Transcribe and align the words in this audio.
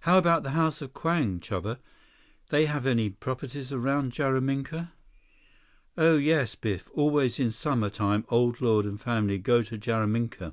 "How 0.00 0.18
about 0.18 0.42
the 0.42 0.50
House 0.50 0.82
of 0.82 0.92
Kwang, 0.92 1.40
Chuba? 1.40 1.78
They 2.50 2.66
have 2.66 2.86
any 2.86 3.08
properties 3.08 3.72
around 3.72 4.12
Jaraminka?" 4.12 4.92
"Oh 5.96 6.18
yes, 6.18 6.54
Biff, 6.54 6.90
always 6.92 7.40
in 7.40 7.50
summer 7.50 7.88
time 7.88 8.26
Old 8.28 8.60
Lord 8.60 8.84
and 8.84 9.00
family 9.00 9.38
go 9.38 9.62
to 9.62 9.78
Jaraminka. 9.78 10.52